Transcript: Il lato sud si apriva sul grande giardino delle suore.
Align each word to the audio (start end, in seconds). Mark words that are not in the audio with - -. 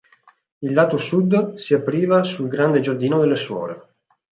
Il 0.63 0.73
lato 0.73 0.97
sud 0.97 1.53
si 1.57 1.75
apriva 1.75 2.23
sul 2.23 2.47
grande 2.47 2.79
giardino 2.79 3.19
delle 3.19 3.35
suore. 3.35 3.93